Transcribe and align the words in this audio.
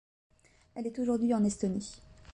Elle 0.73 0.87
est 0.87 0.97
aujourd’hui 0.97 1.31
en 1.35 1.43
Estonie. 1.43 2.01